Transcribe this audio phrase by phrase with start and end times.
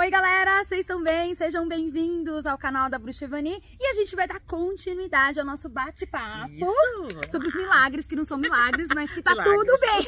[0.00, 1.34] Oi, galera, vocês estão bem?
[1.34, 5.68] Sejam bem-vindos ao canal da Bruxa Ivani e a gente vai dar continuidade ao nosso
[5.68, 6.48] bate-papo
[7.30, 9.58] sobre os milagres, que não são milagres, mas que tá Milagres.
[9.58, 10.06] tudo bem.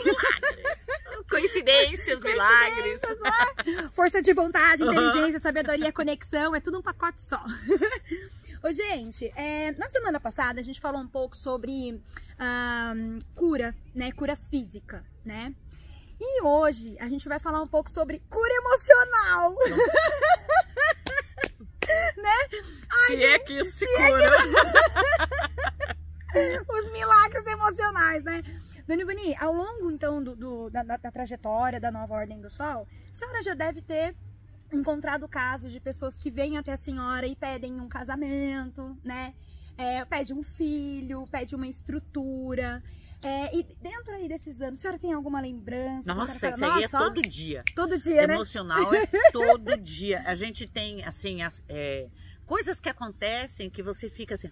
[1.29, 3.01] Coincidências, milagres.
[3.03, 3.91] Né?
[3.93, 7.45] Força de vontade, inteligência, sabedoria, conexão, é tudo um pacote só.
[8.65, 12.01] Ô, gente, é, na semana passada a gente falou um pouco sobre
[12.39, 14.11] ahn, cura, né?
[14.13, 15.53] Cura física, né?
[16.25, 19.55] E hoje a gente vai falar um pouco sobre cura emocional.
[22.17, 22.49] né?
[23.09, 24.31] Se é que isso se cura.
[26.79, 28.43] Os milagres emocionais, né?
[28.87, 32.51] Dona Ivani, ao longo então do, do- da, da- da trajetória da nova Ordem do
[32.51, 34.15] Sol, a senhora já deve ter
[34.73, 39.35] encontrado casos de pessoas que vêm até a senhora e pedem um casamento, né?
[39.77, 42.83] É, pede um filho, pede uma estrutura.
[43.23, 46.03] É, e dentro aí desses anos, a senhora tem alguma lembrança?
[46.03, 47.65] que Nossa, isso aí é "Nossa, ó, todo dia.
[47.75, 48.35] todo dia, né?
[48.35, 50.23] Emocional é todo dia.
[50.27, 52.09] A gente tem, assim, as- é,
[52.47, 54.51] coisas que acontecem que você fica assim.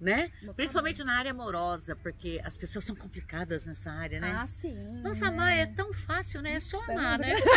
[0.00, 0.30] Né?
[0.54, 4.30] Principalmente na área amorosa, porque as pessoas são complicadas nessa área, né?
[4.30, 4.76] Ah, sim.
[5.02, 5.26] Nossa, né?
[5.28, 6.52] amar é tão fácil, né?
[6.52, 7.28] É só Tá amar, vendo?
[7.28, 7.34] né?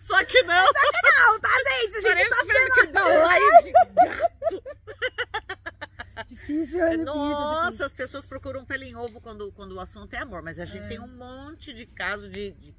[0.00, 0.64] Só que não.
[0.64, 1.96] Não, tá, gente?
[1.98, 4.29] A gente Parece tá sendo que dá laio de gato.
[6.82, 10.42] É difícil, Nossa, as pessoas procuram pelo em ovo quando, quando o assunto é amor,
[10.42, 10.88] mas a gente É.
[10.88, 12.74] tem um monte de casos de, de-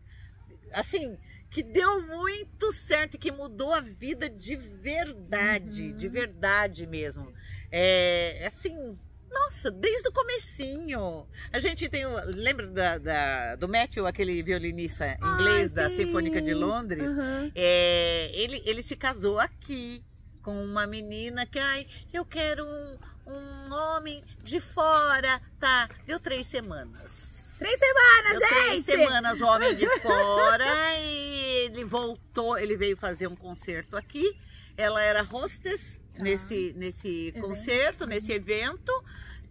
[0.73, 1.17] assim,
[1.49, 5.97] que deu muito certo e que mudou a vida de verdade, Uhum.
[5.97, 7.33] de verdade mesmo.
[7.71, 8.97] É assim,
[9.29, 11.25] nossa, desde o comecinho.
[11.53, 15.89] A gente tem o, lembra da, da- do Matthew, aquele violinista inglês Ai, da.
[15.89, 17.09] Sinfônica de Londres?
[17.11, 17.51] Aham.
[17.55, 20.03] É, ele, ele se casou aqui
[20.41, 22.97] com uma menina que, ai, eu quero um,
[23.27, 25.89] um homem de fora, tá?
[26.05, 27.53] Deu três semanas.
[27.57, 28.83] Três semanas, Deu três gente!
[28.85, 34.35] semanas o homem de fora e ele voltou, ele veio fazer um concerto aqui.
[34.77, 36.23] Ela era hostess Tá.
[36.23, 37.47] nesse, nesse Evento.
[37.47, 38.91] concerto, nesse evento.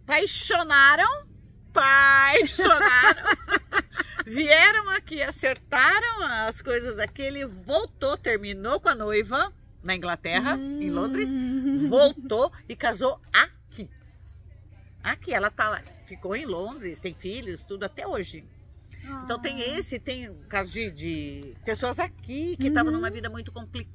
[0.05, 1.25] Paixonaram,
[1.73, 3.23] paixonaram.
[4.27, 7.21] Vieram aqui, acertaram as coisas aqui.
[7.23, 9.51] Ele voltou, terminou com a noiva
[9.83, 11.29] na Inglaterra, em Londres.
[11.33, 11.89] Hum.
[11.89, 13.89] Voltou e casou aqui.
[15.03, 15.81] Aqui, ela tá lá.
[16.05, 18.43] Ficou em Londres, tem filhos, tudo até hoje.
[19.23, 19.79] Então tem Ah.
[19.79, 22.99] esse, tem o caso de, de pessoas aqui que estavam Uhum.
[22.99, 23.91] numa vida muito complicada,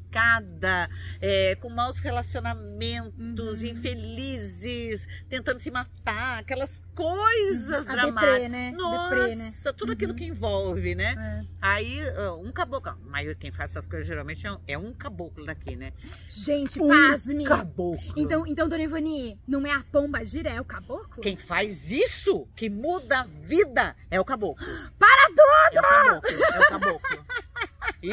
[1.21, 3.69] é, com maus relacionamentos, Uhum.
[3.69, 8.33] infelizes, tentando se matar, aquelas coisas A dramáticas.
[8.35, 8.71] deprê, né?
[8.73, 9.53] Nossa, Deprê, né?
[9.77, 10.19] tudo aquilo Uhum.
[10.19, 11.15] que envolve, né?
[11.43, 11.47] É.
[11.61, 15.45] Aí, ah, um caboclo, mas quem faz essas coisas geralmente é um, é um caboclo
[15.45, 15.93] daqui, né?
[16.29, 17.45] Gente, Um pasme!
[17.45, 18.15] caboclo.
[18.17, 21.23] Então, então, dona Ivani, não é a pomba gira, é o caboclo?
[21.23, 24.65] Quem faz isso, que muda a vida, é o caboclo.
[24.99, 25.77] Para tudo!
[25.77, 26.31] É o caboclo.
[26.55, 27.26] É o caboclo.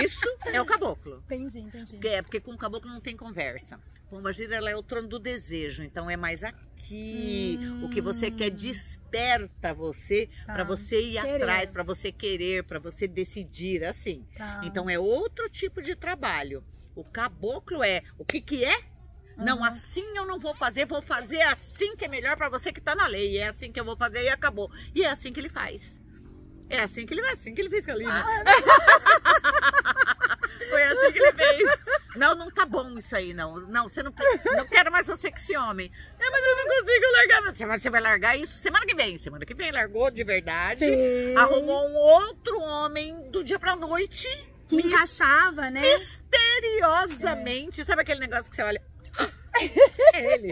[0.02, 1.22] Isso é o caboclo.
[1.26, 1.94] Entendi, entendi.
[1.94, 3.80] Porque, é porque com o caboclo não tem conversa.
[4.10, 7.58] Pombagira ela é o trono do desejo, então é mais aqui.
[7.82, 8.56] O que você quer Hum.
[8.56, 10.54] desperta você Tá.
[10.54, 11.34] para você ir Querer.
[11.42, 14.26] atrás, para você querer, para você decidir, assim.
[14.38, 14.62] Tá.
[14.64, 16.64] Então é outro tipo de trabalho.
[16.96, 18.78] O caboclo é o que que é?
[19.36, 19.64] Não, Uhum.
[19.66, 22.94] assim eu não vou fazer, vou fazer assim que é melhor para você que tá
[22.94, 23.40] na lei.
[23.40, 24.70] É assim que eu vou fazer e acabou.
[24.94, 26.00] E é assim que ele faz.
[26.70, 28.24] É assim que ele vai, assim que ele fez com a Lina.
[30.70, 31.80] Foi assim que ele fez.
[32.16, 33.60] Não, não tá bom isso aí, não.
[33.60, 34.14] Não, você não,
[34.56, 35.92] não quero mais você que esse homem.
[36.20, 37.42] É, mas eu não consigo largar.
[37.54, 39.18] Você vai, você vai largar isso semana que vem.
[39.18, 40.80] Semana que vem largou de verdade.
[40.80, 41.36] Sim.
[41.36, 44.28] Arrumou um outro homem do dia pra noite.
[44.68, 45.82] Que mis- encaixava, né?
[45.82, 47.84] Misteriosamente.
[47.86, 48.82] Sabe aquele negócio que você olha?
[50.14, 50.52] É ele.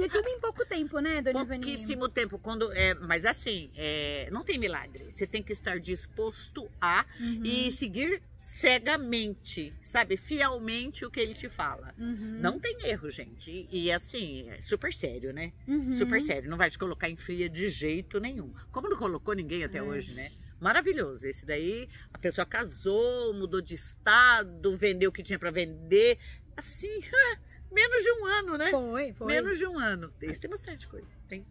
[0.00, 1.44] E é tudo em pouco tempo, né, dona?
[1.46, 2.38] Pouquíssimo tempo.
[2.38, 5.06] Quando, é, mas assim, é, não tem milagre.
[5.12, 7.42] Você tem que estar disposto a Uhum.
[7.44, 10.18] e seguir cegamente, sabe?
[10.18, 11.94] Fielmente o que ele te fala.
[11.98, 12.40] Uhum.
[12.42, 13.50] Não tem erro, gente.
[13.70, 15.50] E, e, assim, é super sério, né?
[15.66, 15.94] Uhum.
[15.96, 16.50] Super sério.
[16.50, 18.52] Não vai te colocar em fria de jeito nenhum.
[18.70, 19.82] Como não colocou ninguém até É.
[19.82, 20.30] hoje, né?
[20.60, 21.26] Maravilhoso.
[21.26, 26.18] Esse daí, a pessoa casou, mudou de estado, vendeu o que tinha pra vender.
[26.54, 26.98] Assim,
[27.72, 28.70] menos de um ano, né?
[28.70, 29.26] Foi, foi.
[29.26, 30.12] Menos de um ano.
[30.20, 31.08] Isso tem bastante coisa.
[31.28, 31.46] Tem.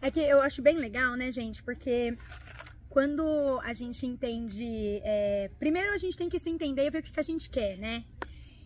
[0.00, 1.62] É que eu acho bem legal, né, gente?
[1.62, 2.16] Porque
[2.92, 5.00] quando a gente entende.
[5.02, 7.48] é, Primeiro a gente tem que se entender e ver o que, que a gente
[7.48, 8.04] quer, né?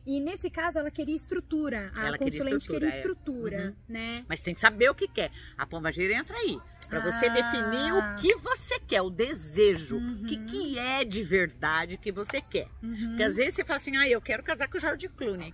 [0.05, 1.91] E nesse caso ela queria estrutura.
[1.95, 2.97] A Ela queria consulente estrutura, queria é.
[2.97, 4.25] estrutura, né?
[4.29, 5.31] Mas tem que saber o que quer.
[5.57, 6.59] A pombagira entra aí.
[6.89, 7.33] Pra você Ah.
[7.33, 9.97] definir o que você quer, o desejo.
[9.97, 10.23] Uhum.
[10.23, 12.69] O que, que é de verdade que você quer.
[12.83, 13.09] Uhum.
[13.09, 15.53] Porque às vezes você fala assim, ah, eu quero casar com o George Clooney.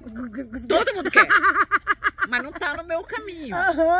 [0.68, 1.28] Todo mundo quer.
[2.76, 3.56] Tá no meu caminho.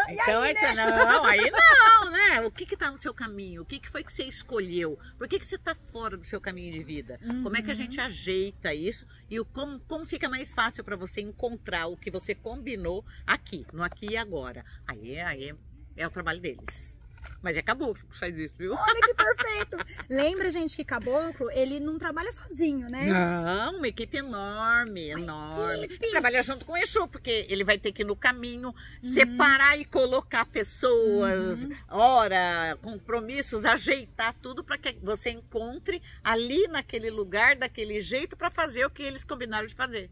[0.08, 0.74] E Então, aí, é né?
[0.74, 2.40] não, aí não, né?
[2.46, 3.62] O que que tá no seu caminho?
[3.62, 4.98] O que que foi que você escolheu?
[5.18, 7.18] Por que que você tá fora do seu caminho de vida?
[7.42, 7.76] Como é que a Uhum.
[7.76, 12.10] gente ajeita isso e o, como, como fica mais fácil para você encontrar o que
[12.10, 14.64] você combinou aqui, no aqui e agora?
[14.86, 15.54] Aí, aí
[15.96, 16.96] é o trabalho deles.
[17.42, 18.72] Mas é caboclo que faz isso, viu?
[18.74, 19.76] Olha que perfeito.
[20.08, 23.06] Lembra, gente, que caboclo, ele não trabalha sozinho, né?
[23.06, 25.84] Não, uma equipe enorme, enorme.
[25.86, 26.10] equipe.
[26.10, 28.72] Trabalha junto com o Exu, porque ele vai ter que ir no caminho
[29.02, 29.10] Uhum.
[29.12, 37.56] separar e colocar pessoas, hora, compromissos, ajeitar tudo para que você encontre ali naquele lugar,
[37.56, 40.10] daquele jeito, para fazer o que eles combinaram de fazer.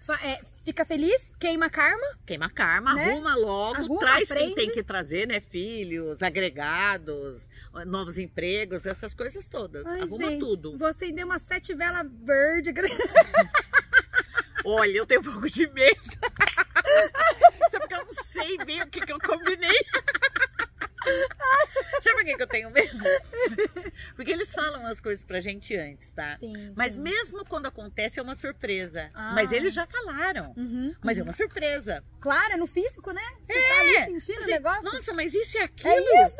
[0.00, 2.06] Fa- é, fica feliz, queima karma.
[2.26, 3.10] Queima karma, Né?
[3.12, 4.54] arruma logo, Arruma, traz quem aprende.
[4.54, 5.40] tem que trazer, né?
[5.40, 7.46] Filhos, agregados,
[7.86, 9.84] novos empregos, essas coisas todas.
[9.86, 10.78] Ai, arruma gente, tudo.
[10.78, 12.72] Você deu uma sete vela verde.
[14.64, 16.00] Olha, eu tenho um pouco de medo.
[17.70, 19.70] Sabe porque eu não sei bem o que, que eu combinei.
[22.02, 22.98] Sabe por que, que eu tenho medo?
[24.16, 26.36] Porque eles falam as coisas pra gente antes, tá?
[26.38, 27.00] Sim, Mas sim.
[27.00, 29.10] mesmo quando acontece é uma surpresa.
[29.14, 29.32] Ah.
[29.34, 30.52] Mas eles já falaram.
[30.56, 30.94] Uhum.
[31.02, 32.02] Mas é uma surpresa.
[32.20, 33.22] Claro, é no físico, né?
[33.46, 34.82] Você tá ali sentindo o Assim, negócio.
[34.92, 35.94] Nossa, mas isso e aquilo?
[35.94, 36.36] É isso?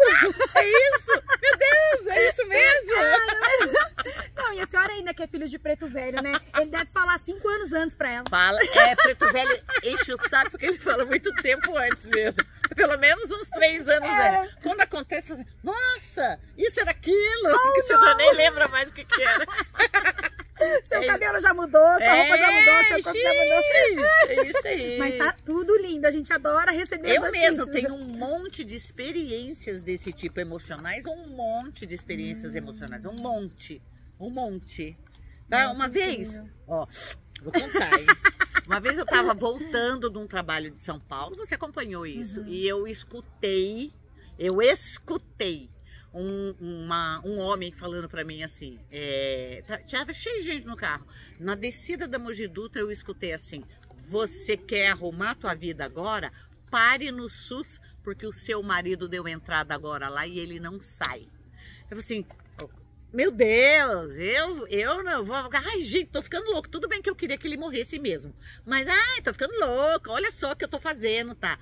[0.55, 1.23] É isso?
[1.41, 2.93] Meu Deus, é isso mesmo?
[4.37, 6.32] Não, e a senhora ainda que é filho de preto velho, né?
[6.59, 8.25] Ele deve falar cinco anos antes pra ela.
[8.29, 12.38] Fala, é, preto velho enche o saco porque ele fala muito tempo antes mesmo.
[12.81, 14.41] Pelo menos uns três anos É.
[14.41, 14.55] antes.
[14.62, 18.91] Quando acontece, você fala assim, nossa, isso era aquilo, que você já nem lembra mais
[18.91, 19.47] o que, que era.
[20.85, 21.06] Seu É.
[21.06, 24.11] cabelo já mudou, sua roupa já mudou, seu corpo já mudou.
[24.29, 24.97] É isso aí.
[25.00, 29.81] Mas tá tudo lindo, a gente adora receber Eu mesmo tenho um monte de experiências
[29.82, 33.82] desse tipo emocionais, um monte de experiências emocionais, um monte,
[34.19, 34.97] um monte.
[35.49, 35.71] Tá?
[35.71, 36.49] Uma vez, Senhora.
[36.69, 36.87] ó,
[37.43, 38.06] vou contar, hein?
[38.70, 42.46] Uma vez eu tava voltando de um trabalho de São Paulo, você acompanhou isso, Uhum.
[42.46, 43.90] e eu escutei,
[44.38, 45.69] eu escutei
[46.14, 50.76] um, uma- um homem falando pra mim assim, é, tá- tinha cheio de gente no
[50.76, 51.05] carro.
[51.40, 53.64] Na descida da Mogi Dutra eu escutei assim,
[54.08, 56.32] você quer arrumar tua vida agora?
[56.70, 61.22] Pare no SUS, porque o seu marido deu entrada agora lá e ele não sai.
[61.82, 62.25] Eu falei assim,
[63.12, 65.37] meu Deus, eu, eu não vou.
[65.37, 66.69] Ai, gente, tô ficando louco.
[66.69, 68.35] Tudo bem que eu queria que ele morresse mesmo.
[68.65, 70.11] Mas, ai, tô ficando louca.
[70.12, 71.59] Olha só o que eu tô fazendo, tá?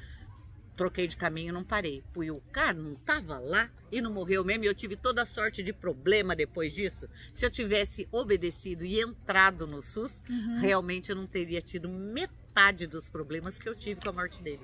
[0.77, 2.05] Troquei de caminho, não parei.
[2.13, 4.63] Fui o cara, não tava lá e não morreu mesmo.
[4.65, 7.09] E eu tive toda a sorte de problema depois disso.
[7.33, 12.87] Se eu tivesse obedecido e entrado no SUS, Uhum, realmente eu não teria tido metade
[12.87, 14.61] dos problemas que eu tive com a morte dele.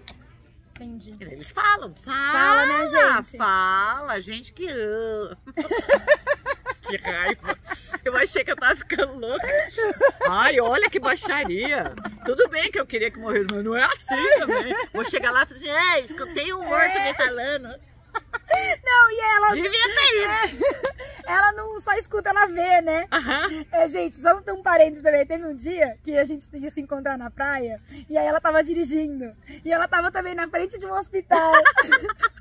[0.77, 1.17] entendi.
[1.21, 3.37] Eles falam, fala, Fala, né, gente?
[3.37, 5.39] Fala, gente que ama.
[6.89, 7.59] que raiva.
[8.05, 9.47] Eu achei que eu tava ficando louca.
[10.29, 11.93] Ai, olha que baixaria.
[12.25, 14.77] Tudo bem que eu queria que morresse, mas não é assim também.
[14.93, 17.81] Vou chegar lá e falar assim, é, escutei um morto me falando.
[18.85, 20.65] Não, e ela, Devia ter ido.
[21.27, 23.07] ela não só escuta, ela vê, né?
[23.11, 23.65] Aham.
[23.73, 25.27] É, gente, só um parênteses também.
[25.27, 28.63] Teve um dia que a gente ia se encontrar na praia e aí ela tava
[28.63, 29.35] dirigindo.
[29.65, 31.53] E ela tava também na frente de um hospital.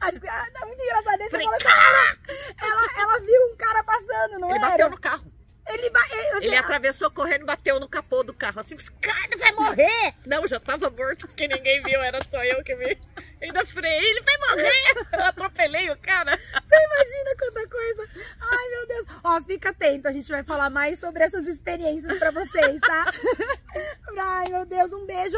[0.00, 1.18] Acho que ah, tá muito engraçado.
[1.22, 4.68] Você Falei, fala assim, ela, ela viu um cara passando, não Ele era?
[4.70, 5.32] bateu no carro.
[5.68, 6.00] Ele, ba...
[6.10, 8.60] ele, Ele atravessou correndo e bateu no capô do carro.
[8.60, 10.14] Assim, esse cara vai morrer!
[10.26, 12.98] Não, já tava morto porque ninguém viu, era só eu que vi.
[13.40, 15.06] Ainda freiei, ele vai morrer!
[15.12, 16.36] Eu atropelei o cara.
[16.36, 18.08] Você imagina quanta coisa.
[18.40, 19.06] Ai, meu Deus.
[19.22, 23.04] Ó, fica atento, a gente vai falar mais sobre essas experiências pra vocês, tá?
[24.18, 25.36] Ai, meu Deus, um beijo.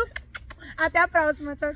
[0.76, 1.54] Até a próxima.
[1.56, 1.70] Tchau,